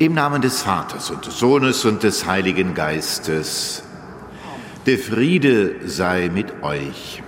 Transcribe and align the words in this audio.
Im 0.00 0.14
Namen 0.14 0.40
des 0.40 0.62
Vaters 0.62 1.10
und 1.10 1.26
des 1.26 1.38
Sohnes 1.38 1.84
und 1.84 2.02
des 2.02 2.24
Heiligen 2.24 2.72
Geistes. 2.72 3.82
Der 4.86 4.96
Friede 4.96 5.74
sei 5.84 6.30
mit 6.32 6.62
euch. 6.62 7.22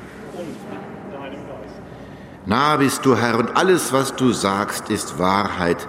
Nah 2.46 2.78
bist 2.78 3.04
du, 3.04 3.14
Herr, 3.14 3.38
und 3.38 3.58
alles, 3.58 3.92
was 3.92 4.16
du 4.16 4.32
sagst, 4.32 4.88
ist 4.88 5.18
Wahrheit. 5.18 5.86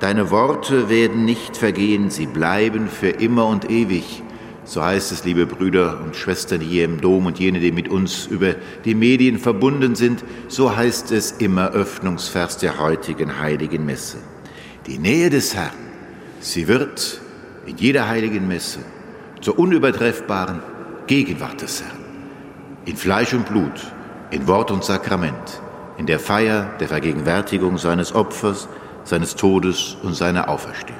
Deine 0.00 0.30
Worte 0.30 0.88
werden 0.88 1.26
nicht 1.26 1.58
vergehen, 1.58 2.08
sie 2.08 2.24
bleiben 2.24 2.88
für 2.88 3.10
immer 3.10 3.44
und 3.44 3.70
ewig. 3.70 4.22
So 4.64 4.82
heißt 4.82 5.12
es, 5.12 5.26
liebe 5.26 5.44
Brüder 5.44 6.00
und 6.02 6.16
Schwestern 6.16 6.62
hier 6.62 6.86
im 6.86 7.02
Dom 7.02 7.26
und 7.26 7.40
jene, 7.40 7.60
die 7.60 7.72
mit 7.72 7.88
uns 7.88 8.24
über 8.24 8.54
die 8.86 8.94
Medien 8.94 9.38
verbunden 9.38 9.96
sind, 9.96 10.24
so 10.48 10.74
heißt 10.74 11.12
es 11.12 11.32
im 11.32 11.58
Eröffnungsvers 11.58 12.56
der 12.56 12.78
heutigen 12.78 13.38
heiligen 13.38 13.84
Messe. 13.84 14.16
Die 14.86 14.98
Nähe 14.98 15.28
des 15.28 15.54
Herrn 15.54 15.91
Sie 16.42 16.66
wird 16.66 17.20
in 17.66 17.76
jeder 17.76 18.08
heiligen 18.08 18.48
Messe 18.48 18.80
zur 19.40 19.60
unübertreffbaren 19.60 20.60
Gegenwart 21.06 21.62
des 21.62 21.82
Herrn. 21.82 22.00
In 22.84 22.96
Fleisch 22.96 23.32
und 23.32 23.46
Blut, 23.46 23.92
in 24.32 24.48
Wort 24.48 24.72
und 24.72 24.82
Sakrament, 24.82 25.62
in 25.98 26.06
der 26.06 26.18
Feier 26.18 26.72
der 26.80 26.88
Vergegenwärtigung 26.88 27.78
seines 27.78 28.12
Opfers, 28.12 28.68
seines 29.04 29.36
Todes 29.36 29.96
und 30.02 30.14
seiner 30.14 30.48
Auferstehung. 30.48 30.98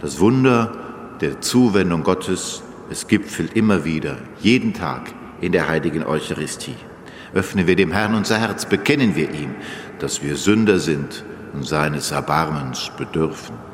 Das 0.00 0.18
Wunder 0.18 0.72
der 1.20 1.40
Zuwendung 1.40 2.02
Gottes, 2.02 2.64
es 2.90 3.06
gipfelt 3.06 3.54
immer 3.54 3.84
wieder, 3.84 4.16
jeden 4.40 4.74
Tag 4.74 5.14
in 5.40 5.52
der 5.52 5.68
heiligen 5.68 6.04
Eucharistie. 6.04 6.74
Öffnen 7.32 7.68
wir 7.68 7.76
dem 7.76 7.92
Herrn 7.92 8.16
unser 8.16 8.38
Herz, 8.38 8.66
bekennen 8.66 9.14
wir 9.14 9.30
ihm, 9.30 9.54
dass 10.00 10.20
wir 10.24 10.34
Sünder 10.34 10.80
sind 10.80 11.24
und 11.52 11.64
seines 11.64 12.10
Erbarmens 12.10 12.90
bedürfen. 12.98 13.73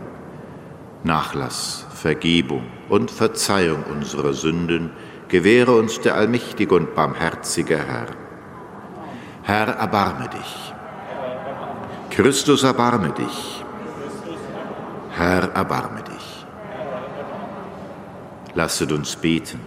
Nachlass, 1.03 1.87
Vergebung 1.95 2.63
und 2.87 3.09
Verzeihung 3.09 3.83
unserer 3.83 4.33
Sünden 4.33 4.91
gewähre 5.29 5.75
uns 5.75 5.99
der 5.99 6.15
allmächtige 6.15 6.75
und 6.75 6.93
barmherzige 6.93 7.77
Herr. 7.77 8.07
Herr, 9.43 9.67
erbarme 9.75 10.29
dich. 10.29 10.73
Christus, 12.11 12.63
erbarme 12.63 13.11
dich. 13.13 13.63
Herr, 15.09 15.51
erbarme 15.53 16.03
dich. 16.03 16.45
Lasset 18.53 18.91
uns 18.91 19.15
beten. 19.15 19.59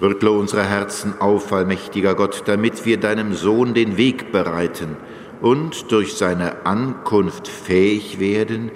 Rüttle 0.00 0.30
unsere 0.30 0.64
Herzen 0.64 1.20
auf, 1.20 1.52
allmächtiger 1.52 2.14
Gott, 2.14 2.44
damit 2.46 2.86
wir 2.86 2.98
deinem 2.98 3.34
Sohn 3.34 3.74
den 3.74 3.98
Weg 3.98 4.32
bereiten– 4.32 4.96
und 5.42 5.90
durch 5.90 6.14
seine 6.14 6.64
Ankunft 6.64 7.48
fähig 7.48 8.18
werden, 8.20 8.70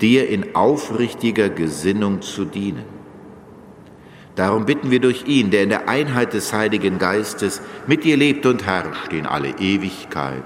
dir 0.00 0.28
in 0.28 0.54
aufrichtiger 0.54 1.50
Gesinnung 1.50 2.22
zu 2.22 2.44
dienen. 2.44 2.84
Darum 4.34 4.64
bitten 4.64 4.90
wir 4.90 5.00
durch 5.00 5.26
ihn, 5.26 5.50
der 5.50 5.64
in 5.64 5.68
der 5.68 5.88
Einheit 5.88 6.32
des 6.32 6.52
Heiligen 6.52 6.98
Geistes 6.98 7.60
mit 7.86 8.04
dir 8.04 8.16
lebt 8.16 8.46
und 8.46 8.64
herrscht 8.64 9.12
in 9.12 9.26
alle 9.26 9.50
Ewigkeit. 9.58 10.42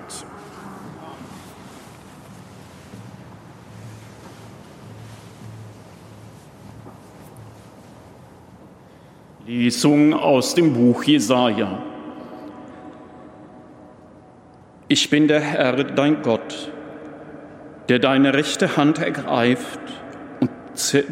Lesung 9.46 10.12
aus 10.12 10.56
dem 10.56 10.73
Buch 10.73 11.05
Jesaja. 11.05 11.95
Ich 14.88 15.10
bin 15.10 15.26
der 15.26 15.40
Herr, 15.40 15.82
dein 15.82 16.22
Gott, 16.22 16.70
der 17.88 17.98
deine 17.98 18.34
rechte 18.34 18.76
Hand 18.76 18.98
ergreift 18.98 19.80
und 20.38 20.50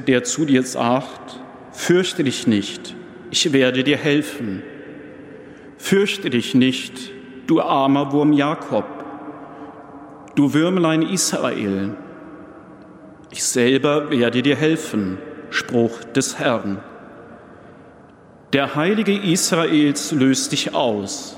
der 0.06 0.22
zu 0.22 0.44
dir 0.44 0.62
sagt, 0.62 1.40
fürchte 1.72 2.22
dich 2.22 2.46
nicht, 2.46 2.94
ich 3.32 3.52
werde 3.52 3.82
dir 3.82 3.96
helfen. 3.96 4.62
Fürchte 5.76 6.30
dich 6.30 6.54
nicht, 6.54 7.10
du 7.48 7.60
armer 7.60 8.12
Wurm 8.12 8.32
Jakob, 8.32 8.86
du 10.36 10.54
Würmlein 10.54 11.02
Israel. 11.02 11.96
Ich 13.32 13.42
selber 13.42 14.08
werde 14.10 14.42
dir 14.42 14.54
helfen, 14.54 15.18
Spruch 15.50 16.04
des 16.04 16.38
Herrn. 16.38 16.78
Der 18.52 18.76
Heilige 18.76 19.18
Israels 19.18 20.12
löst 20.12 20.52
dich 20.52 20.76
aus 20.76 21.36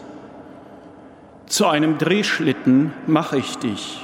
zu 1.46 1.66
einem 1.66 1.96
Drehschlitten 1.98 2.93
mache 3.06 3.38
ich 3.38 3.56
dich, 3.58 4.00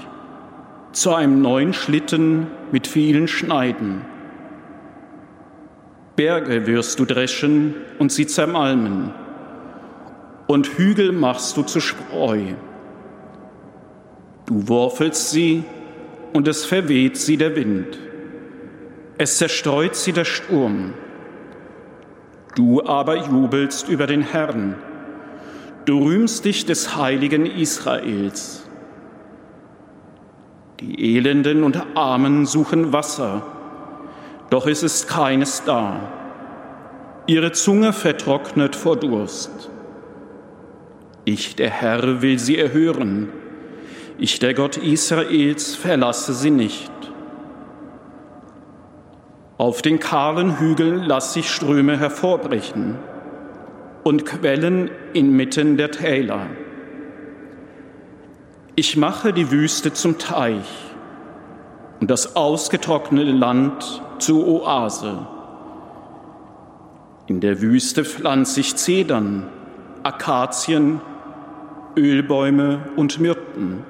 zu 0.93 1.13
einem 1.13 1.43
neuen 1.43 1.73
Schlitten 1.73 2.47
mit 2.71 2.87
vielen 2.87 3.27
Schneiden. 3.27 4.03
Berge 6.15 6.67
wirst 6.67 7.01
du 7.01 7.05
dreschen 7.05 7.75
und 7.99 8.13
sie 8.13 8.27
zermalmen, 8.27 9.13
und 10.47 10.67
Hügel 10.77 11.13
machst 11.13 11.57
du 11.57 11.63
zu 11.63 11.81
Spreu. 11.81 12.41
Du 14.47 14.69
wurfelst 14.69 15.31
sie, 15.31 15.65
und 16.33 16.49
es 16.49 16.65
verweht 16.65 17.17
sie 17.17 17.37
der 17.37 17.57
Wind. 17.57 17.99
Es 19.19 19.37
zerstreut 19.39 19.95
sie 19.95 20.13
der 20.13 20.25
Sturm. 20.25 20.95
Du 22.55 22.85
aber 22.85 23.17
jubelst 23.17 23.89
über 23.89 24.07
den 24.07 24.23
Herrn 24.23 24.77
Du 25.85 26.05
rühmst 26.05 26.45
dich 26.45 26.65
des 26.65 26.97
heiligen 26.97 27.45
Israels. 27.45 28.65
Die 30.79 31.17
Elenden 31.17 31.65
und 31.65 31.83
Armen 31.97 32.47
suchen 32.47 32.93
Wasser, 32.93 33.43
doch 34.51 34.67
es 34.67 34.85
ist 34.85 35.09
keines 35.09 35.65
da. 35.65 36.13
Ihre 37.27 37.51
Zunge 37.53 37.93
vertrocknet 37.93 38.77
vor 38.77 38.97
Durst. 38.97 39.71
Ich, 41.25 41.57
der 41.57 41.71
Herr, 41.71 42.23
will 42.23 42.39
sie 42.39 42.59
erhören. 42.59 43.29
Ich, 44.19 44.39
der 44.39 44.55
Gott 44.55 44.77
Israels, 44.77 45.75
verlasse 45.75 46.33
sie 46.33 46.51
nicht. 46.51 46.93
Auf 49.59 49.83
den 49.83 49.99
kahlen 49.99 50.59
Hügeln 50.59 51.03
lass 51.05 51.35
ich 51.35 51.51
Ströme 51.51 51.99
hervorbrechen 51.99 52.99
und 54.05 54.25
Quellen 54.25 54.91
inmitten 55.13 55.77
der 55.77 55.91
Täler. 55.91 56.47
Ich 58.75 58.97
mache 58.97 59.33
die 59.33 59.51
Wüste 59.51 59.93
zum 59.93 60.19
Teich 60.19 60.67
und 62.01 62.11
das 62.11 62.37
ausgetrocknete 62.37 63.31
Land 63.31 64.03
zur 64.19 64.47
Oase. 64.47 65.27
In 67.27 67.41
der 67.41 67.61
Wüste 67.61 68.05
pflanze 68.05 68.61
ich 68.61 68.77
Zedern, 68.77 69.49
Akazien, 70.03 71.01
Ölbäume 71.97 72.89
und 72.97 73.21
Myrten. 73.21 73.85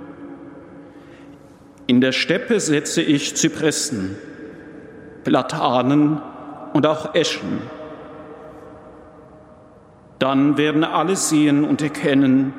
In 1.87 2.01
der 2.01 2.13
Steppe 2.13 2.61
setze 2.61 3.03
ich 3.03 3.35
Zypressen, 3.37 4.17
Platanen 5.25 6.21
und 6.75 6.87
auch 6.87 7.15
Eschen 7.15 7.61
dann 10.23 10.57
werden 10.57 10.85
alle 10.85 11.17
sehen 11.17 11.65
und 11.65 11.83
erkennen, 11.83 12.55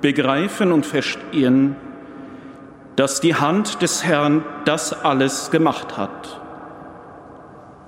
begreifen 0.00 0.72
und 0.72 0.86
verstehen, 0.86 1.76
dass 2.96 3.20
die 3.20 3.34
Hand 3.34 3.82
des 3.82 4.02
Herrn 4.02 4.42
das 4.64 4.94
alles 4.94 5.50
gemacht 5.50 5.98
hat, 5.98 6.40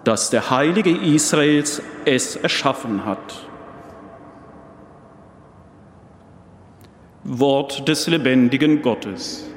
dass 0.04 0.28
der 0.28 0.50
Heilige 0.50 0.90
Israels 0.90 1.80
es 2.04 2.36
erschaffen 2.36 3.06
hat. 3.06 3.48
Wort 7.24 7.88
des 7.88 8.08
lebendigen 8.08 8.82
Gottes. 8.82 9.48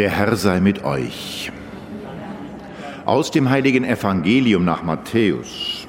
Der 0.00 0.08
Herr 0.08 0.34
sei 0.34 0.60
mit 0.60 0.82
euch. 0.82 1.52
Aus 3.04 3.30
dem 3.30 3.50
heiligen 3.50 3.84
Evangelium 3.84 4.64
nach 4.64 4.82
Matthäus. 4.82 5.86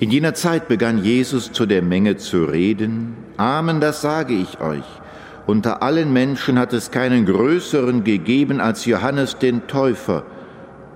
In 0.00 0.10
jener 0.10 0.34
Zeit 0.34 0.66
begann 0.66 1.04
Jesus 1.04 1.52
zu 1.52 1.64
der 1.64 1.80
Menge 1.80 2.16
zu 2.16 2.42
reden. 2.42 3.14
Amen, 3.36 3.80
das 3.80 4.00
sage 4.00 4.34
ich 4.34 4.60
euch. 4.60 4.82
Unter 5.46 5.80
allen 5.80 6.12
Menschen 6.12 6.58
hat 6.58 6.72
es 6.72 6.90
keinen 6.90 7.24
größeren 7.24 8.02
gegeben 8.02 8.60
als 8.60 8.84
Johannes 8.84 9.38
den 9.38 9.68
Täufer, 9.68 10.24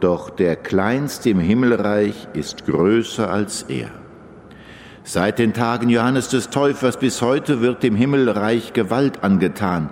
doch 0.00 0.28
der 0.28 0.56
Kleinste 0.56 1.30
im 1.30 1.38
Himmelreich 1.38 2.26
ist 2.32 2.66
größer 2.66 3.30
als 3.30 3.62
er. 3.68 4.05
Seit 5.08 5.38
den 5.38 5.52
Tagen 5.52 5.88
Johannes 5.88 6.30
des 6.30 6.50
Täufers 6.50 6.96
bis 6.96 7.22
heute 7.22 7.60
wird 7.60 7.84
dem 7.84 7.94
Himmelreich 7.94 8.72
Gewalt 8.72 9.22
angetan. 9.22 9.90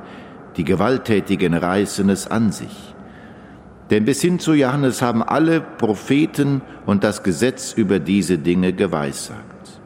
Die 0.57 0.65
Gewalttätigen 0.65 1.55
reißen 1.55 2.09
es 2.09 2.27
an 2.27 2.51
sich. 2.51 2.97
Denn 3.91 4.07
bis 4.07 4.21
hin 4.23 4.41
zu 4.41 4.55
Johannes 4.55 5.03
haben 5.03 5.23
alle 5.23 5.61
Propheten 5.61 6.63
und 6.85 7.05
das 7.05 7.23
Gesetz 7.23 7.75
über 7.75 8.01
diese 8.01 8.39
Dinge 8.39 8.73
geweissagt. 8.73 9.81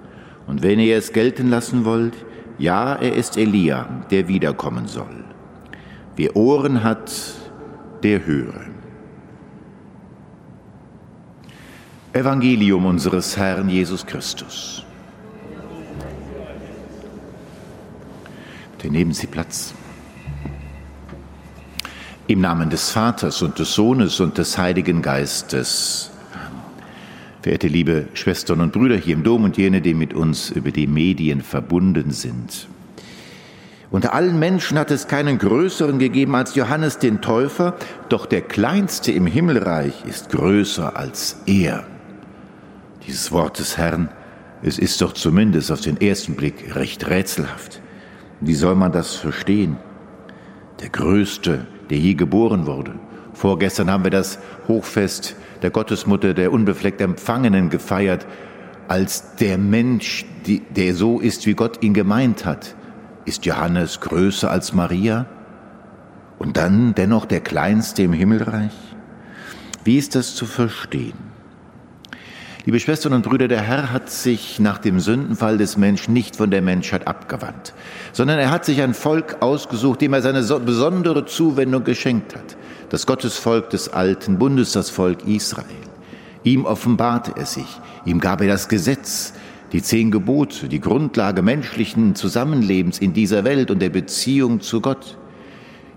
Und 0.46 0.62
wenn 0.62 0.80
ihr 0.80 0.96
es 0.96 1.12
gelten 1.12 1.50
lassen 1.50 1.84
wollt, 1.84 2.14
ja, 2.56 2.94
er 2.94 3.14
ist 3.14 3.36
Elia, 3.36 3.86
der 4.10 4.28
wiederkommen 4.28 4.86
soll. 4.86 5.24
Wer 6.16 6.36
Ohren 6.36 6.82
hat, 6.82 7.12
der 8.02 8.24
höre. 8.24 8.62
Evangelium 12.14 12.86
unseres 12.86 13.36
Herrn 13.36 13.68
Jesus 13.68 14.06
Christus. 14.06 14.86
Bitte 18.78 18.92
nehmen 18.92 19.12
Sie 19.12 19.26
Platz. 19.26 19.74
Im 22.28 22.40
Namen 22.40 22.70
des 22.70 22.90
Vaters 22.90 23.42
und 23.42 23.58
des 23.58 23.74
Sohnes 23.74 24.20
und 24.20 24.38
des 24.38 24.56
Heiligen 24.56 25.02
Geistes. 25.02 26.12
Verehrte 27.42 27.66
liebe 27.66 28.06
Schwestern 28.14 28.60
und 28.60 28.72
Brüder 28.72 28.94
hier 28.94 29.14
im 29.14 29.24
Dom 29.24 29.42
und 29.42 29.56
jene, 29.56 29.80
die 29.80 29.94
mit 29.94 30.14
uns 30.14 30.50
über 30.50 30.70
die 30.70 30.86
Medien 30.86 31.40
verbunden 31.40 32.12
sind. 32.12 32.68
Unter 33.90 34.14
allen 34.14 34.38
Menschen 34.38 34.78
hat 34.78 34.92
es 34.92 35.08
keinen 35.08 35.38
größeren 35.38 35.98
gegeben 35.98 36.36
als 36.36 36.54
Johannes 36.54 36.98
den 36.98 37.20
Täufer, 37.20 37.74
doch 38.08 38.26
der 38.26 38.42
Kleinste 38.42 39.10
im 39.10 39.26
Himmelreich 39.26 40.04
ist 40.04 40.28
größer 40.28 40.96
als 40.96 41.42
er. 41.46 41.84
Dieses 43.08 43.32
Wort 43.32 43.58
des 43.58 43.76
Herrn, 43.76 44.08
es 44.62 44.78
ist 44.78 45.00
doch 45.00 45.14
zumindest 45.14 45.72
auf 45.72 45.80
den 45.80 46.00
ersten 46.00 46.36
Blick 46.36 46.76
recht 46.76 47.08
rätselhaft. 47.08 47.80
Wie 48.40 48.54
soll 48.54 48.74
man 48.74 48.92
das 48.92 49.14
verstehen? 49.14 49.76
Der 50.80 50.90
Größte, 50.90 51.66
der 51.90 51.98
je 51.98 52.14
geboren 52.14 52.66
wurde. 52.66 52.94
Vorgestern 53.32 53.90
haben 53.90 54.04
wir 54.04 54.10
das 54.10 54.38
Hochfest 54.68 55.36
der 55.62 55.70
Gottesmutter 55.70 56.34
der 56.34 56.52
unbefleckt 56.52 57.00
Empfangenen 57.00 57.68
gefeiert, 57.68 58.26
als 58.86 59.36
der 59.36 59.58
Mensch, 59.58 60.24
die, 60.46 60.60
der 60.60 60.94
so 60.94 61.20
ist, 61.20 61.46
wie 61.46 61.54
Gott 61.54 61.82
ihn 61.82 61.94
gemeint 61.94 62.44
hat. 62.44 62.74
Ist 63.24 63.44
Johannes 63.44 64.00
größer 64.00 64.50
als 64.50 64.72
Maria? 64.72 65.26
Und 66.38 66.56
dann 66.56 66.94
dennoch 66.94 67.26
der 67.26 67.40
Kleinste 67.40 68.02
im 68.02 68.12
Himmelreich? 68.12 68.72
Wie 69.84 69.98
ist 69.98 70.14
das 70.14 70.34
zu 70.34 70.46
verstehen? 70.46 71.27
Liebe 72.68 72.80
Schwestern 72.80 73.14
und 73.14 73.22
Brüder, 73.22 73.48
der 73.48 73.62
Herr 73.62 73.94
hat 73.94 74.10
sich 74.10 74.60
nach 74.60 74.76
dem 74.76 75.00
Sündenfall 75.00 75.56
des 75.56 75.78
Menschen 75.78 76.12
nicht 76.12 76.36
von 76.36 76.50
der 76.50 76.60
Menschheit 76.60 77.06
abgewandt, 77.08 77.72
sondern 78.12 78.38
er 78.38 78.50
hat 78.50 78.66
sich 78.66 78.82
ein 78.82 78.92
Volk 78.92 79.38
ausgesucht, 79.40 80.02
dem 80.02 80.12
er 80.12 80.20
seine 80.20 80.42
besondere 80.42 81.24
Zuwendung 81.24 81.84
geschenkt 81.84 82.36
hat. 82.36 82.58
Das 82.90 83.06
Gottesvolk 83.06 83.70
des 83.70 83.88
alten 83.88 84.38
Bundes, 84.38 84.72
das 84.72 84.90
Volk 84.90 85.26
Israel. 85.26 85.64
Ihm 86.44 86.66
offenbarte 86.66 87.32
er 87.36 87.46
sich, 87.46 87.80
ihm 88.04 88.20
gab 88.20 88.42
er 88.42 88.48
das 88.48 88.68
Gesetz, 88.68 89.32
die 89.72 89.82
zehn 89.82 90.10
Gebote, 90.10 90.68
die 90.68 90.82
Grundlage 90.82 91.40
menschlichen 91.40 92.16
Zusammenlebens 92.16 92.98
in 92.98 93.14
dieser 93.14 93.44
Welt 93.44 93.70
und 93.70 93.80
der 93.80 93.88
Beziehung 93.88 94.60
zu 94.60 94.82
Gott. 94.82 95.16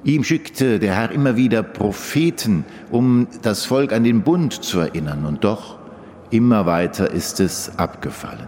Ihm 0.06 0.24
schickte 0.24 0.80
der 0.80 0.96
Herr 0.96 1.12
immer 1.12 1.36
wieder 1.36 1.64
Propheten, 1.64 2.64
um 2.92 3.28
das 3.42 3.66
Volk 3.66 3.92
an 3.92 4.06
den 4.06 4.22
Bund 4.22 4.54
zu 4.54 4.80
erinnern. 4.80 5.26
Und 5.26 5.44
doch 5.44 5.82
immer 6.32 6.66
weiter 6.66 7.12
ist 7.12 7.40
es 7.40 7.78
abgefallen. 7.78 8.48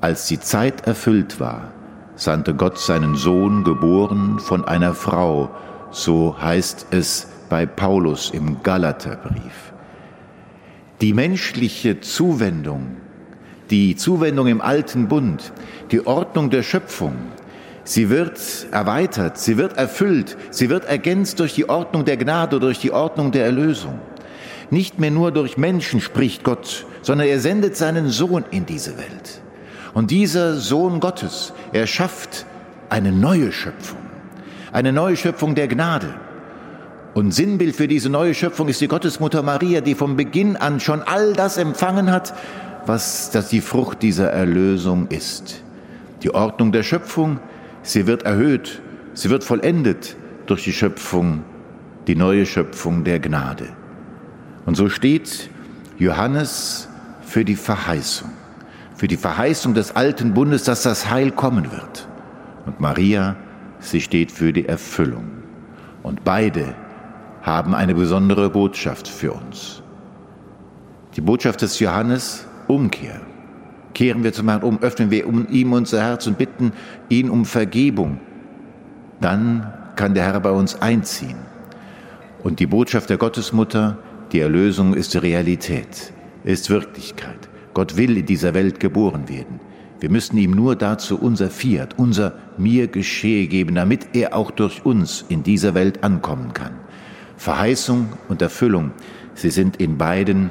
Als 0.00 0.26
die 0.26 0.40
Zeit 0.40 0.86
erfüllt 0.86 1.38
war, 1.38 1.72
sandte 2.16 2.54
Gott 2.54 2.78
seinen 2.78 3.14
Sohn, 3.14 3.64
geboren 3.64 4.38
von 4.38 4.64
einer 4.64 4.94
Frau, 4.94 5.50
so 5.90 6.36
heißt 6.40 6.86
es 6.90 7.28
bei 7.48 7.66
Paulus 7.66 8.30
im 8.30 8.62
Galaterbrief. 8.62 9.72
Die 11.00 11.12
menschliche 11.12 12.00
Zuwendung, 12.00 12.96
die 13.70 13.96
Zuwendung 13.96 14.46
im 14.46 14.60
alten 14.60 15.08
Bund, 15.08 15.52
die 15.90 16.06
Ordnung 16.06 16.50
der 16.50 16.62
Schöpfung, 16.62 17.14
sie 17.84 18.08
wird 18.08 18.40
erweitert, 18.70 19.38
sie 19.38 19.56
wird 19.56 19.76
erfüllt, 19.76 20.36
sie 20.50 20.70
wird 20.70 20.84
ergänzt 20.84 21.40
durch 21.40 21.54
die 21.54 21.68
Ordnung 21.68 22.04
der 22.04 22.16
Gnade, 22.16 22.60
durch 22.60 22.78
die 22.78 22.92
Ordnung 22.92 23.32
der 23.32 23.44
Erlösung. 23.44 23.98
Nicht 24.72 24.98
mehr 24.98 25.10
nur 25.10 25.32
durch 25.32 25.58
Menschen 25.58 26.00
spricht 26.00 26.44
Gott, 26.44 26.86
sondern 27.02 27.28
er 27.28 27.40
sendet 27.40 27.76
seinen 27.76 28.08
Sohn 28.08 28.42
in 28.50 28.64
diese 28.64 28.96
Welt. 28.96 29.42
Und 29.92 30.10
dieser 30.10 30.54
Sohn 30.54 30.98
Gottes, 30.98 31.52
er 31.74 31.86
schafft 31.86 32.46
eine 32.88 33.12
neue 33.12 33.52
Schöpfung, 33.52 33.98
eine 34.72 34.90
neue 34.90 35.18
Schöpfung 35.18 35.54
der 35.54 35.68
Gnade. 35.68 36.14
Und 37.12 37.32
Sinnbild 37.32 37.76
für 37.76 37.86
diese 37.86 38.08
neue 38.08 38.32
Schöpfung 38.32 38.68
ist 38.68 38.80
die 38.80 38.88
Gottesmutter 38.88 39.42
Maria, 39.42 39.82
die 39.82 39.94
vom 39.94 40.16
Beginn 40.16 40.56
an 40.56 40.80
schon 40.80 41.02
all 41.02 41.34
das 41.34 41.58
empfangen 41.58 42.10
hat, 42.10 42.32
was 42.86 43.30
das 43.30 43.50
die 43.50 43.60
Frucht 43.60 44.00
dieser 44.00 44.30
Erlösung 44.30 45.08
ist. 45.08 45.62
Die 46.22 46.34
Ordnung 46.34 46.72
der 46.72 46.82
Schöpfung, 46.82 47.40
sie 47.82 48.06
wird 48.06 48.22
erhöht, 48.22 48.80
sie 49.12 49.28
wird 49.28 49.44
vollendet 49.44 50.16
durch 50.46 50.64
die 50.64 50.72
Schöpfung, 50.72 51.44
die 52.06 52.16
neue 52.16 52.46
Schöpfung 52.46 53.04
der 53.04 53.20
Gnade. 53.20 53.68
Und 54.66 54.76
so 54.76 54.88
steht 54.88 55.50
Johannes 55.98 56.88
für 57.22 57.44
die 57.44 57.56
Verheißung, 57.56 58.30
für 58.94 59.08
die 59.08 59.16
Verheißung 59.16 59.74
des 59.74 59.96
alten 59.96 60.34
Bundes, 60.34 60.64
dass 60.64 60.82
das 60.82 61.10
Heil 61.10 61.30
kommen 61.30 61.72
wird. 61.72 62.08
Und 62.66 62.80
Maria, 62.80 63.36
sie 63.80 64.00
steht 64.00 64.30
für 64.30 64.52
die 64.52 64.66
Erfüllung. 64.66 65.24
Und 66.02 66.24
beide 66.24 66.74
haben 67.42 67.74
eine 67.74 67.94
besondere 67.94 68.50
Botschaft 68.50 69.08
für 69.08 69.32
uns. 69.32 69.82
Die 71.16 71.20
Botschaft 71.20 71.62
des 71.62 71.78
Johannes, 71.78 72.46
Umkehr. 72.68 73.20
Kehren 73.94 74.24
wir 74.24 74.32
zum 74.32 74.48
Herrn 74.48 74.62
um, 74.62 74.80
öffnen 74.80 75.10
wir 75.10 75.26
ihm 75.26 75.72
unser 75.72 76.02
Herz 76.02 76.26
und 76.26 76.38
bitten 76.38 76.72
ihn 77.08 77.28
um 77.28 77.44
Vergebung. 77.44 78.20
Dann 79.20 79.72
kann 79.96 80.14
der 80.14 80.24
Herr 80.24 80.40
bei 80.40 80.50
uns 80.50 80.80
einziehen. 80.80 81.36
Und 82.42 82.60
die 82.60 82.66
Botschaft 82.66 83.10
der 83.10 83.18
Gottesmutter, 83.18 83.98
die 84.32 84.40
Erlösung 84.40 84.94
ist 84.94 85.20
Realität, 85.20 86.12
ist 86.44 86.70
Wirklichkeit. 86.70 87.48
Gott 87.74 87.96
will 87.96 88.16
in 88.16 88.26
dieser 88.26 88.54
Welt 88.54 88.80
geboren 88.80 89.28
werden. 89.28 89.60
Wir 90.00 90.10
müssen 90.10 90.36
ihm 90.38 90.52
nur 90.52 90.74
dazu 90.74 91.18
unser 91.18 91.50
Fiat, 91.50 91.98
unser 91.98 92.34
mir 92.56 92.88
geschehe 92.88 93.46
geben, 93.46 93.74
damit 93.74 94.08
er 94.14 94.34
auch 94.34 94.50
durch 94.50 94.84
uns 94.84 95.24
in 95.28 95.42
dieser 95.42 95.74
Welt 95.74 96.02
ankommen 96.02 96.52
kann. 96.54 96.72
Verheißung 97.36 98.08
und 98.28 98.42
Erfüllung, 98.42 98.92
sie 99.34 99.50
sind 99.50 99.76
in 99.76 99.98
beiden 99.98 100.50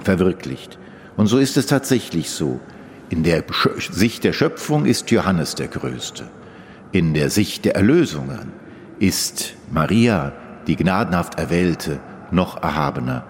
verwirklicht. 0.00 0.78
Und 1.16 1.26
so 1.26 1.38
ist 1.38 1.56
es 1.56 1.66
tatsächlich 1.66 2.30
so. 2.30 2.60
In 3.10 3.22
der 3.22 3.44
Sicht 3.90 4.24
der 4.24 4.32
Schöpfung 4.32 4.86
ist 4.86 5.10
Johannes 5.10 5.54
der 5.54 5.68
Größte. 5.68 6.24
In 6.92 7.12
der 7.12 7.30
Sicht 7.30 7.64
der 7.64 7.76
Erlösungen 7.76 8.52
ist 8.98 9.54
Maria 9.70 10.32
die 10.66 10.76
gnadenhaft 10.76 11.38
Erwählte 11.38 12.00
noch 12.30 12.62
erhabener. 12.62 13.24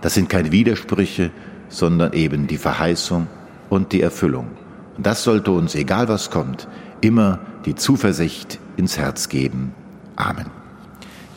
Das 0.00 0.14
sind 0.14 0.28
keine 0.28 0.52
Widersprüche, 0.52 1.30
sondern 1.68 2.12
eben 2.12 2.46
die 2.46 2.58
Verheißung 2.58 3.26
und 3.68 3.92
die 3.92 4.02
Erfüllung. 4.02 4.48
Und 4.96 5.06
das 5.06 5.22
sollte 5.22 5.52
uns, 5.52 5.74
egal 5.74 6.08
was 6.08 6.30
kommt, 6.30 6.68
immer 7.00 7.38
die 7.64 7.74
Zuversicht 7.74 8.58
ins 8.76 8.98
Herz 8.98 9.28
geben. 9.28 9.74
Amen. 10.16 10.46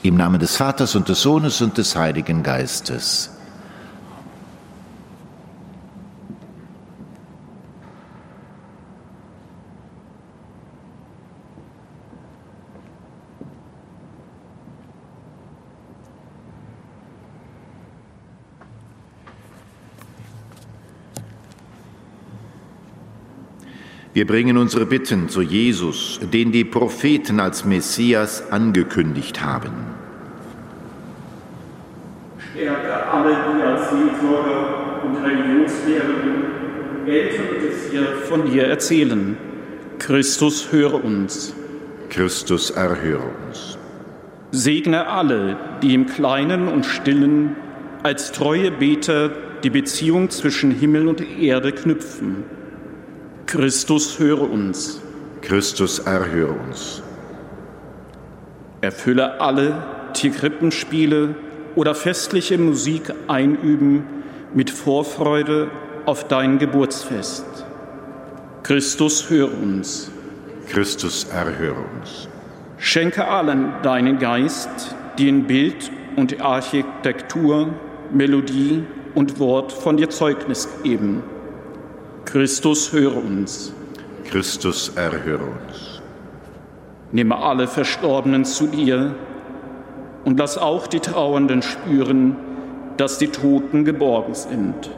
Im 0.01 0.15
Namen 0.17 0.39
des 0.39 0.57
Vaters 0.57 0.95
und 0.95 1.07
des 1.07 1.21
Sohnes 1.21 1.61
und 1.61 1.77
des 1.77 1.95
Heiligen 1.95 2.43
Geistes. 2.43 3.32
Wir 24.13 24.27
bringen 24.27 24.57
unsere 24.57 24.85
Bitten 24.85 25.27
zu 25.27 25.41
Jesus, 25.41 26.19
den 26.21 26.51
die 26.51 26.63
Propheten 26.63 27.39
als 27.39 27.65
Messias 27.65 28.51
angekündigt 28.51 29.43
haben. 29.43 29.71
Stärke 32.51 33.11
alle, 33.11 33.31
die 33.31 33.63
als 33.63 33.89
Seelsorger 33.89 35.03
und 35.03 35.15
Religionslehrerinnen 35.17 36.43
Älteres 37.07 38.29
von 38.29 38.51
dir 38.51 38.65
erzählen. 38.65 39.35
Christus, 39.97 40.71
höre 40.71 41.03
uns. 41.03 41.55
Christus, 42.09 42.69
erhöre 42.69 43.31
uns. 43.47 43.79
Segne 44.51 45.07
alle, 45.07 45.57
die 45.81 45.95
im 45.95 46.05
Kleinen 46.05 46.67
und 46.67 46.85
Stillen 46.85 47.55
als 48.03 48.31
treue 48.31 48.69
Beter 48.69 49.31
die 49.63 49.71
Beziehung 49.71 50.29
zwischen 50.29 50.69
Himmel 50.69 51.07
und 51.07 51.39
Erde 51.39 51.71
knüpfen. 51.71 52.43
Christus, 53.45 54.19
höre 54.19 54.49
uns. 54.49 55.01
Christus, 55.41 55.99
erhöre 55.99 56.53
uns. 56.53 57.01
Erfülle 58.81 59.39
alle, 59.39 59.83
die 60.15 60.29
Krippenspiele 60.29 61.35
oder 61.75 61.95
festliche 61.95 62.57
Musik 62.57 63.13
einüben, 63.27 64.05
mit 64.53 64.69
Vorfreude 64.69 65.69
auf 66.05 66.27
dein 66.27 66.59
Geburtsfest. 66.59 67.45
Christus, 68.63 69.29
höre 69.29 69.51
uns. 69.51 70.11
Christus, 70.69 71.25
erhöre 71.25 71.83
uns. 71.99 72.27
Schenke 72.77 73.27
allen 73.27 73.73
deinen 73.83 74.19
Geist, 74.19 74.95
die 75.17 75.29
in 75.29 75.45
Bild 75.47 75.91
und 76.15 76.41
Architektur, 76.41 77.73
Melodie 78.11 78.83
und 79.15 79.39
Wort 79.39 79.71
von 79.71 79.97
dir 79.97 80.09
Zeugnis 80.09 80.67
geben. 80.83 81.23
Christus, 82.25 82.91
höre 82.91 83.15
uns. 83.15 83.73
Christus, 84.25 84.89
erhöre 84.95 85.43
uns. 85.43 86.01
Nehme 87.11 87.37
alle 87.37 87.67
Verstorbenen 87.67 88.45
zu 88.45 88.67
dir 88.67 89.15
und 90.25 90.39
lass 90.39 90.57
auch 90.57 90.87
die 90.87 90.99
Trauernden 90.99 91.61
spüren, 91.61 92.35
dass 92.97 93.17
die 93.17 93.27
Toten 93.27 93.85
geborgen 93.85 94.33
sind. 94.33 94.89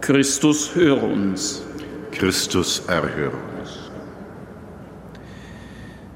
Christus, 0.00 0.74
höre 0.74 1.02
uns. 1.02 1.62
Christus, 2.12 2.82
erhöre 2.86 3.32
uns. 3.60 3.90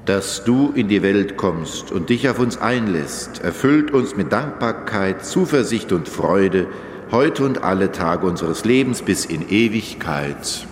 Dass 0.05 0.43
du 0.43 0.71
in 0.75 0.87
die 0.87 1.03
Welt 1.03 1.37
kommst 1.37 1.91
und 1.91 2.09
dich 2.09 2.27
auf 2.29 2.39
uns 2.39 2.57
einlässt, 2.57 3.43
erfüllt 3.43 3.91
uns 3.91 4.15
mit 4.15 4.31
Dankbarkeit, 4.31 5.25
Zuversicht 5.25 5.91
und 5.91 6.09
Freude, 6.09 6.67
heute 7.11 7.43
und 7.43 7.63
alle 7.63 7.91
Tage 7.91 8.25
unseres 8.25 8.65
Lebens 8.65 9.01
bis 9.01 9.25
in 9.25 9.49
Ewigkeit. 9.49 10.65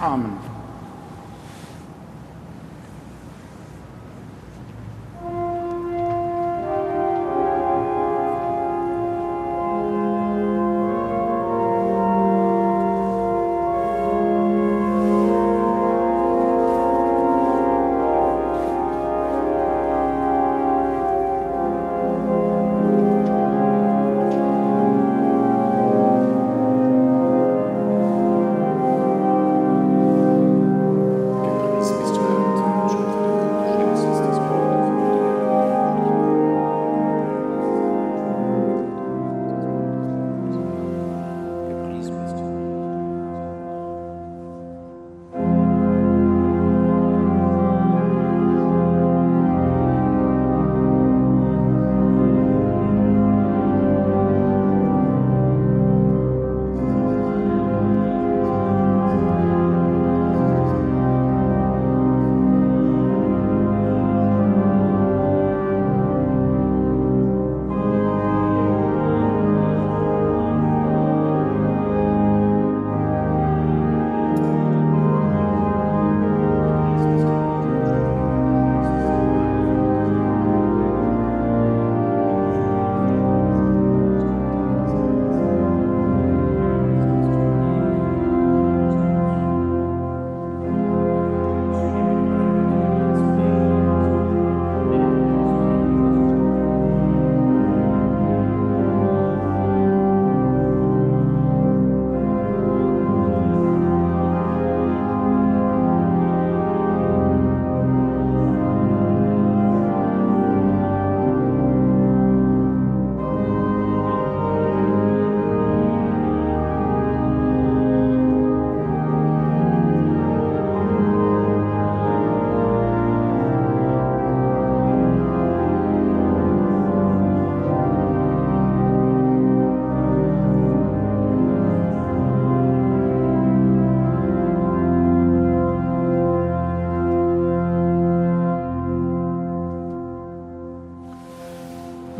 Amen. 0.00 0.53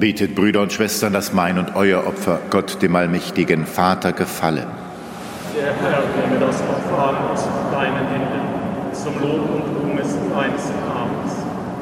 Betet, 0.05 0.35
Brüder 0.35 0.61
und 0.61 0.71
Schwestern, 0.71 1.15
dass 1.15 1.33
mein 1.33 1.57
und 1.59 1.77
euer 1.77 2.07
Opfer 2.07 2.39
Gott, 2.51 2.83
dem 2.83 2.95
allmächtigen 2.95 3.65
Vater, 3.65 4.13
gefallen. 4.13 4.67
Der 5.57 5.73
Herr 5.73 6.03
nehme 6.29 6.39
das 6.39 6.61
Opfer 6.61 7.09
an 7.09 7.17
aus 7.33 7.49
deinen 7.73 8.07
Händen, 8.09 8.93
zum 8.93 9.15
Lob 9.23 9.49
und 9.49 9.63
Ruhm 9.63 9.97
deines 9.97 10.65
Namens, 10.87 11.33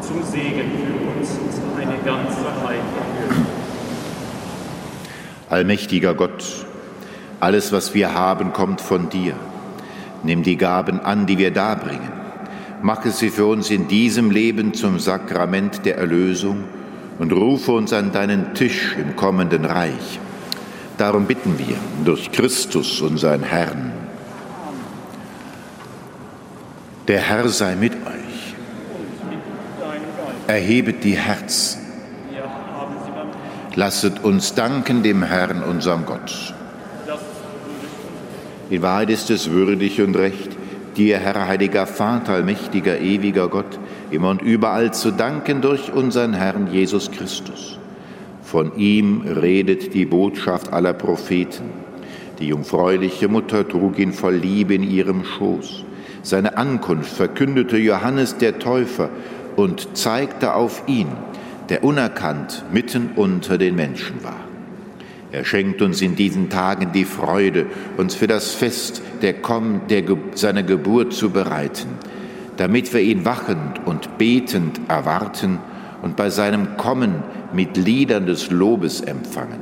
zum 0.03 0.23
Segen 0.23 0.71
für 0.71 1.19
uns 1.19 1.31
und 1.31 1.51
seine 1.75 1.99
ganze 2.05 2.45
Heilige. 2.65 3.45
Allmächtiger 5.51 6.15
Gott, 6.15 6.45
alles, 7.41 7.73
was 7.73 7.93
wir 7.93 8.15
haben, 8.15 8.53
kommt 8.53 8.81
von 8.81 9.09
dir. 9.09 9.35
Nimm 10.23 10.45
die 10.45 10.59
Gaben 10.59 11.01
an, 11.01 11.27
die 11.27 11.39
wir 11.39 11.51
darbringen. 11.51 12.13
Mache 12.83 13.11
sie 13.11 13.31
für 13.31 13.47
uns 13.47 13.69
in 13.69 13.89
diesem 13.89 14.31
Leben 14.31 14.75
zum 14.75 15.01
Sakrament 15.01 15.85
der 15.85 15.99
Erlösung 15.99 16.63
und 17.19 17.33
rufe 17.33 17.73
uns 17.73 17.93
an 17.93 18.13
deinen 18.13 18.55
Tisch 18.55 18.97
im 18.99 19.17
kommenden 19.17 19.65
Reich. 19.65 20.19
Darum 20.99 21.27
bitten 21.27 21.59
wir 21.59 21.77
durch 22.05 22.31
Christus, 22.33 23.01
unseren 23.01 23.43
Herrn. 23.43 23.93
Der 27.09 27.21
Herr 27.21 27.49
sei 27.49 27.75
mit 27.75 27.95
euch. 27.95 28.55
Erhebet 30.47 31.05
die 31.05 31.17
Herzen. 31.17 31.81
Lasset 33.75 34.23
uns 34.23 34.55
danken 34.55 35.03
dem 35.03 35.23
Herrn, 35.23 35.63
unserem 35.63 36.05
Gott. 36.05 36.55
In 38.69 38.83
Wahrheit 38.83 39.11
ist 39.11 39.31
es 39.31 39.51
würdig 39.51 40.01
und 40.01 40.15
recht, 40.15 40.51
dir, 40.97 41.19
Herr, 41.19 41.47
heiliger 41.47 41.87
Vater, 41.87 42.35
allmächtiger, 42.35 43.01
ewiger 43.01 43.49
Gott, 43.49 43.79
immer 44.11 44.31
und 44.31 44.43
überall 44.43 44.93
zu 44.93 45.11
danken 45.11 45.61
durch 45.61 45.93
unseren 45.93 46.35
Herrn 46.35 46.69
Jesus 46.73 47.11
Christus. 47.11 47.79
Von 48.43 48.77
ihm 48.77 49.23
redet 49.23 49.95
die 49.95 50.05
Botschaft 50.05 50.73
aller 50.73 50.93
Propheten. 50.93 51.71
Die 52.39 52.49
jungfräuliche 52.49 53.29
Mutter 53.29 53.67
trug 53.67 53.99
ihn 53.99 54.13
voll 54.13 54.35
Liebe 54.35 54.75
in 54.75 54.83
ihrem 54.83 55.25
Schoß. 55.25 55.85
Seine 56.23 56.57
Ankunft 56.57 57.13
verkündete 57.13 57.79
Johannes 57.79 58.37
der 58.37 58.59
Täufer 58.59 59.11
und 59.57 59.97
zeigte 59.97 60.55
auf 60.55 60.83
ihn, 60.87 61.09
der 61.69 61.85
unerkannt 61.85 62.65
mitten 62.73 63.11
unter 63.17 63.59
den 63.59 63.75
Menschen 63.75 64.23
war. 64.23 64.52
Er 65.33 65.47
schenkt 65.47 65.81
uns 65.81 66.03
in 66.03 66.15
diesen 66.15 66.51
Tagen 66.51 66.93
die 66.93 67.07
Freude, 67.07 67.67
uns 67.97 68.15
für 68.15 68.27
das 68.27 68.53
Fest 68.53 69.03
der, 69.23 69.33
Komm, 69.33 69.81
der 69.89 70.05
seiner 70.35 70.63
Geburt 70.63 71.15
zu 71.15 71.31
bereiten, 71.31 71.89
damit 72.59 72.93
wir 72.93 73.01
ihn 73.01 73.25
wachend 73.25 73.81
und 73.87 74.19
betend 74.19 74.79
erwarten 74.89 75.59
und 76.03 76.17
bei 76.17 76.29
seinem 76.29 76.77
Kommen 76.77 77.23
mit 77.55 77.79
Liedern 77.79 78.27
des 78.27 78.51
Lobes 78.51 79.01
empfangen. 79.01 79.61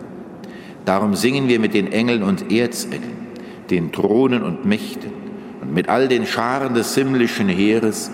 Darum 0.85 1.15
singen 1.15 1.47
wir 1.47 1.61
mit 1.61 1.75
den 1.75 1.93
Engeln 1.93 2.25
und 2.25 2.51
Erzengeln, 2.51 3.29
den 3.71 3.93
Thronen 3.93 4.43
und 4.43 4.65
Mächten 4.65 5.13
und 5.61 5.73
mit 5.73 5.89
all 5.89 6.09
den 6.09 6.27
Scharen 6.27 6.75
des 6.75 6.97
himmlischen 6.97 7.49
Heeres 7.49 8.11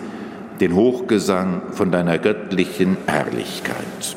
den 0.61 0.75
Hochgesang 0.75 1.63
von 1.73 1.91
deiner 1.91 2.19
göttlichen 2.19 2.99
Herrlichkeit. 3.07 4.17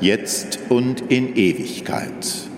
jetzt 0.00 0.58
und 0.68 1.10
in 1.10 1.36
Ewigkeit. 1.36 2.48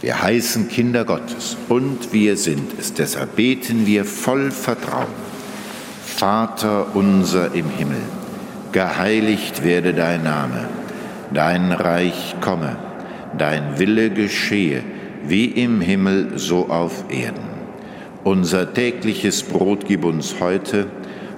Wir 0.00 0.20
heißen 0.20 0.68
Kinder 0.68 1.04
Gottes 1.04 1.56
und 1.68 2.12
wir 2.12 2.36
sind 2.36 2.78
es. 2.78 2.92
Deshalb 2.92 3.36
beten 3.36 3.86
wir 3.86 4.04
voll 4.04 4.50
Vertrauen. 4.50 5.06
Vater 6.04 6.94
unser 6.94 7.54
im 7.54 7.70
Himmel, 7.70 8.02
geheiligt 8.72 9.64
werde 9.64 9.94
dein 9.94 10.24
Name, 10.24 10.68
dein 11.32 11.72
Reich 11.72 12.34
komme, 12.40 12.76
dein 13.38 13.78
Wille 13.78 14.10
geschehe, 14.10 14.82
wie 15.24 15.46
im 15.46 15.80
Himmel 15.80 16.32
so 16.38 16.68
auf 16.68 17.04
Erden. 17.08 17.50
Unser 18.24 18.72
tägliches 18.72 19.42
Brot 19.42 19.86
gib 19.86 20.04
uns 20.04 20.36
heute 20.40 20.86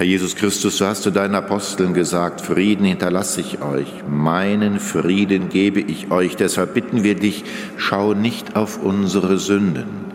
Herr 0.00 0.06
Jesus 0.06 0.34
Christus, 0.34 0.78
so 0.78 0.86
hast 0.86 1.04
du 1.04 1.10
deinen 1.10 1.34
Aposteln 1.34 1.92
gesagt, 1.92 2.40
Frieden 2.40 2.86
hinterlasse 2.86 3.42
ich 3.42 3.60
euch, 3.60 3.86
meinen 4.08 4.80
Frieden 4.80 5.50
gebe 5.50 5.78
ich 5.78 6.10
euch. 6.10 6.36
Deshalb 6.36 6.72
bitten 6.72 7.04
wir 7.04 7.16
dich, 7.16 7.44
schau 7.76 8.14
nicht 8.14 8.56
auf 8.56 8.82
unsere 8.82 9.36
Sünden, 9.36 10.06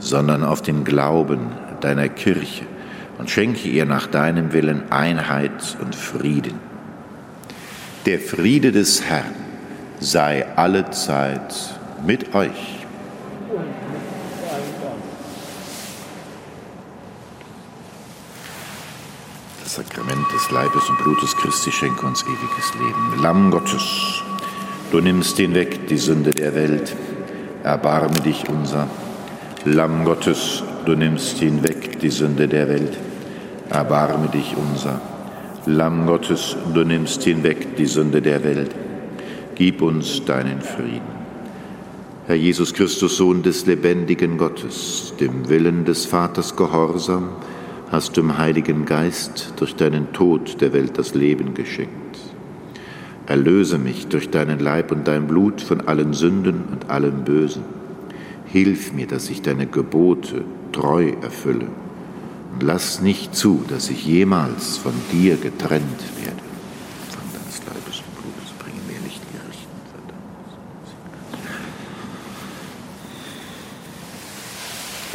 sondern 0.00 0.42
auf 0.42 0.60
den 0.60 0.82
Glauben 0.82 1.52
deiner 1.80 2.08
Kirche 2.08 2.64
und 3.18 3.30
schenke 3.30 3.68
ihr 3.68 3.86
nach 3.86 4.08
deinem 4.08 4.52
Willen 4.52 4.90
Einheit 4.90 5.76
und 5.80 5.94
Frieden. 5.94 6.54
Der 8.06 8.18
Friede 8.18 8.72
des 8.72 9.04
Herrn 9.04 9.36
sei 10.00 10.48
allezeit 10.56 11.54
mit 12.04 12.34
euch. 12.34 12.77
Sakrament 19.78 20.26
des 20.34 20.50
Leibes 20.50 20.90
und 20.90 20.98
Blutes 20.98 21.36
Christi 21.36 21.70
schenke 21.70 22.04
uns 22.04 22.24
ewiges 22.24 22.74
Leben. 22.74 23.22
Lamm 23.22 23.52
Gottes, 23.52 24.24
du 24.90 25.00
nimmst 25.00 25.36
hinweg 25.36 25.86
die 25.86 25.98
Sünde 25.98 26.32
der 26.32 26.52
Welt, 26.56 26.96
erbarme 27.62 28.18
dich 28.18 28.48
unser. 28.48 28.88
Lamm 29.64 30.04
Gottes, 30.04 30.64
du 30.84 30.96
nimmst 30.96 31.38
hinweg 31.38 32.00
die 32.00 32.10
Sünde 32.10 32.48
der 32.48 32.68
Welt, 32.68 32.98
erbarme 33.70 34.26
dich 34.26 34.56
unser. 34.56 35.00
Lamm 35.66 36.06
Gottes, 36.06 36.56
du 36.74 36.82
nimmst 36.82 37.22
hinweg 37.22 37.76
die 37.76 37.86
Sünde 37.86 38.20
der 38.20 38.42
Welt, 38.42 38.74
gib 39.54 39.80
uns 39.80 40.24
deinen 40.24 40.60
Frieden. 40.60 41.18
Herr 42.26 42.34
Jesus 42.34 42.74
Christus, 42.74 43.16
Sohn 43.16 43.44
des 43.44 43.64
lebendigen 43.66 44.38
Gottes, 44.38 45.14
dem 45.20 45.48
Willen 45.48 45.84
des 45.84 46.04
Vaters 46.04 46.56
gehorsam, 46.56 47.28
hast 47.90 48.16
du 48.16 48.20
im 48.20 48.36
Heiligen 48.36 48.84
Geist 48.84 49.54
durch 49.56 49.74
deinen 49.74 50.12
Tod 50.12 50.60
der 50.60 50.72
Welt 50.72 50.98
das 50.98 51.14
Leben 51.14 51.54
geschenkt. 51.54 52.18
Erlöse 53.26 53.78
mich 53.78 54.08
durch 54.08 54.30
deinen 54.30 54.58
Leib 54.58 54.92
und 54.92 55.08
dein 55.08 55.26
Blut 55.26 55.60
von 55.60 55.82
allen 55.82 56.12
Sünden 56.12 56.64
und 56.70 56.90
allem 56.90 57.24
Bösen. 57.24 57.62
Hilf 58.46 58.92
mir, 58.92 59.06
dass 59.06 59.28
ich 59.30 59.42
deine 59.42 59.66
Gebote 59.66 60.44
treu 60.72 61.12
erfülle 61.22 61.66
und 62.52 62.62
lass 62.62 63.00
nicht 63.00 63.34
zu, 63.34 63.64
dass 63.68 63.90
ich 63.90 64.06
jemals 64.06 64.78
von 64.78 64.92
dir 65.12 65.36
getrennt 65.36 66.02
werde. 66.22 66.47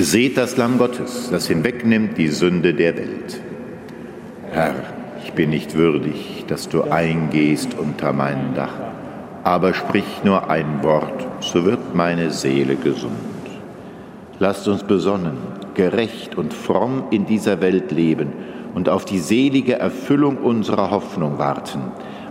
Seht 0.03 0.35
das 0.35 0.57
Lamm 0.57 0.79
Gottes, 0.79 1.29
das 1.31 1.47
hinwegnimmt 1.47 2.17
die 2.17 2.27
Sünde 2.27 2.73
der 2.73 2.97
Welt. 2.97 3.39
Herr, 4.51 4.75
ich 5.23 5.31
bin 5.31 5.49
nicht 5.49 5.75
würdig, 5.75 6.43
dass 6.49 6.67
du 6.67 6.83
eingehst 6.83 7.79
unter 7.79 8.11
mein 8.11 8.53
Dach, 8.53 8.73
aber 9.45 9.73
sprich 9.73 10.25
nur 10.25 10.49
ein 10.49 10.83
Wort, 10.83 11.25
so 11.39 11.63
wird 11.63 11.95
meine 11.95 12.31
Seele 12.31 12.75
gesund. 12.75 13.13
Lasst 14.39 14.67
uns 14.67 14.83
besonnen, 14.83 15.37
gerecht 15.73 16.35
und 16.35 16.53
fromm 16.53 17.05
in 17.11 17.25
dieser 17.25 17.61
Welt 17.61 17.89
leben 17.93 18.33
und 18.75 18.89
auf 18.89 19.05
die 19.05 19.19
selige 19.19 19.79
Erfüllung 19.79 20.35
unserer 20.35 20.91
Hoffnung 20.91 21.37
warten, 21.37 21.79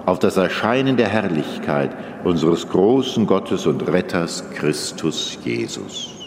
auf 0.05 0.19
das 0.19 0.37
Erscheinen 0.37 0.99
der 0.99 1.09
Herrlichkeit 1.09 1.97
unseres 2.23 2.69
großen 2.69 3.27
Gottes 3.27 3.67
und 3.67 3.89
Retters 3.89 4.45
Christus 4.51 5.39
Jesus. 5.43 6.22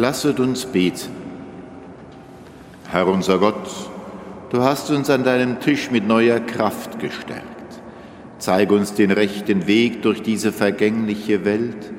Lasset 0.00 0.40
uns 0.40 0.64
beten. 0.64 1.10
Herr 2.90 3.06
unser 3.06 3.36
Gott, 3.36 3.68
du 4.48 4.62
hast 4.62 4.90
uns 4.90 5.10
an 5.10 5.24
deinem 5.24 5.60
Tisch 5.60 5.90
mit 5.90 6.08
neuer 6.08 6.40
Kraft 6.40 6.98
gestärkt. 6.98 7.44
Zeige 8.38 8.74
uns 8.74 8.94
den 8.94 9.10
rechten 9.10 9.66
Weg 9.66 10.00
durch 10.00 10.22
diese 10.22 10.52
vergängliche 10.52 11.44
Welt 11.44 11.92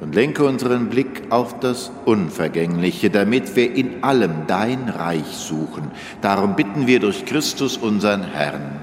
und 0.00 0.14
lenke 0.14 0.44
unseren 0.44 0.88
Blick 0.88 1.22
auf 1.30 1.58
das 1.58 1.90
Unvergängliche, 2.04 3.10
damit 3.10 3.56
wir 3.56 3.74
in 3.74 4.04
allem 4.04 4.46
dein 4.46 4.88
Reich 4.88 5.26
suchen. 5.26 5.90
Darum 6.20 6.54
bitten 6.54 6.86
wir 6.86 7.00
durch 7.00 7.24
Christus 7.24 7.76
unseren 7.76 8.22
Herrn. 8.22 8.78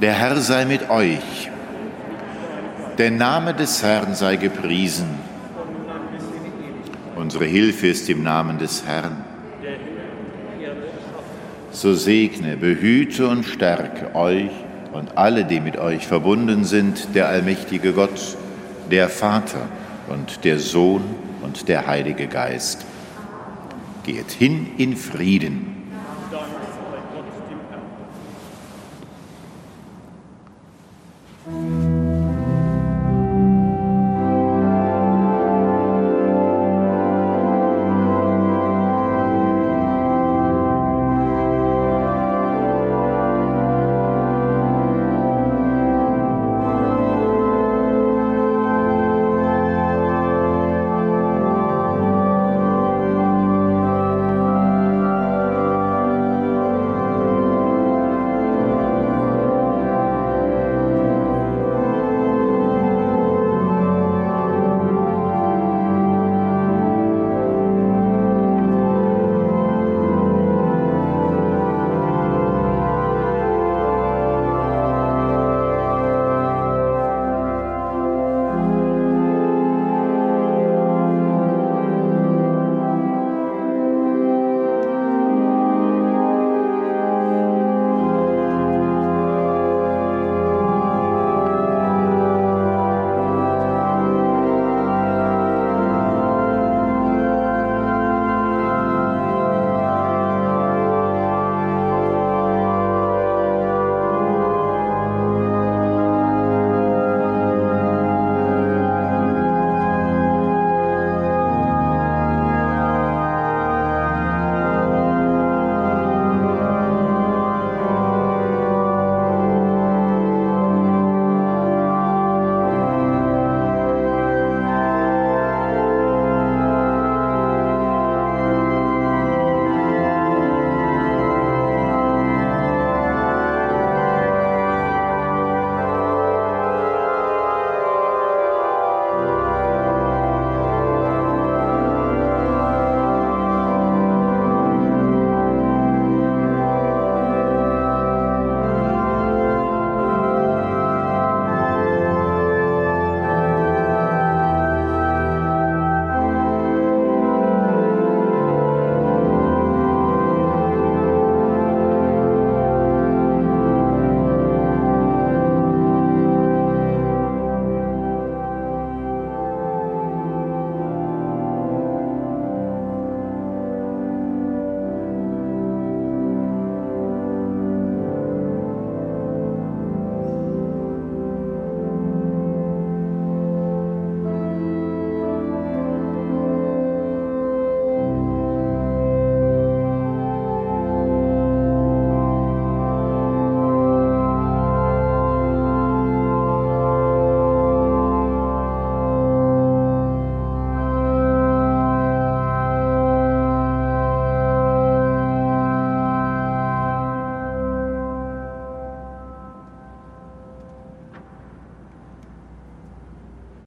Der 0.00 0.14
Herr 0.14 0.38
sei 0.38 0.64
mit 0.64 0.88
euch. 0.88 1.50
Der 2.96 3.10
Name 3.10 3.52
des 3.52 3.82
Herrn 3.82 4.14
sei 4.14 4.36
gepriesen. 4.36 5.29
Unsere 7.20 7.44
Hilfe 7.44 7.88
ist 7.88 8.08
im 8.08 8.22
Namen 8.22 8.56
des 8.56 8.86
Herrn. 8.86 9.22
So 11.70 11.92
segne, 11.92 12.56
behüte 12.56 13.28
und 13.28 13.44
stärke 13.44 14.14
euch 14.14 14.50
und 14.94 15.18
alle, 15.18 15.44
die 15.44 15.60
mit 15.60 15.76
euch 15.76 16.06
verbunden 16.06 16.64
sind, 16.64 17.14
der 17.14 17.28
allmächtige 17.28 17.92
Gott, 17.92 18.38
der 18.90 19.10
Vater 19.10 19.68
und 20.08 20.44
der 20.44 20.58
Sohn 20.58 21.04
und 21.42 21.68
der 21.68 21.86
Heilige 21.86 22.26
Geist. 22.26 22.86
Geht 24.02 24.30
hin 24.30 24.68
in 24.78 24.96
Frieden. 24.96 25.69